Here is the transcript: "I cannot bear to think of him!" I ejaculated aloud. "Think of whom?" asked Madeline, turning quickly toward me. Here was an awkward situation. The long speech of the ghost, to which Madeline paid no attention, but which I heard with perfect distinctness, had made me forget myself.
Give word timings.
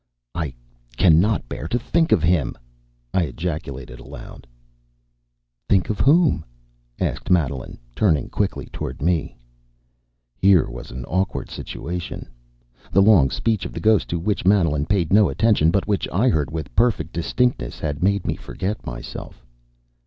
"I 0.33 0.55
cannot 0.97 1.47
bear 1.47 1.67
to 1.67 1.77
think 1.77 2.11
of 2.11 2.23
him!" 2.23 2.57
I 3.13 3.25
ejaculated 3.25 3.99
aloud. 3.99 4.47
"Think 5.69 5.91
of 5.91 5.99
whom?" 5.99 6.43
asked 6.99 7.29
Madeline, 7.29 7.77
turning 7.95 8.27
quickly 8.29 8.65
toward 8.73 8.99
me. 9.03 9.37
Here 10.35 10.67
was 10.67 10.89
an 10.89 11.05
awkward 11.05 11.51
situation. 11.51 12.27
The 12.91 13.03
long 13.03 13.29
speech 13.29 13.63
of 13.63 13.73
the 13.73 13.79
ghost, 13.79 14.07
to 14.09 14.17
which 14.17 14.43
Madeline 14.43 14.87
paid 14.87 15.13
no 15.13 15.29
attention, 15.29 15.69
but 15.69 15.85
which 15.87 16.07
I 16.11 16.29
heard 16.29 16.49
with 16.49 16.75
perfect 16.75 17.13
distinctness, 17.13 17.77
had 17.79 18.01
made 18.01 18.25
me 18.25 18.35
forget 18.35 18.83
myself. 18.83 19.45